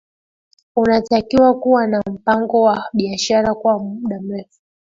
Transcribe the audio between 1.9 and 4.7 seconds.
mpango wa biashara kwa muda mrefu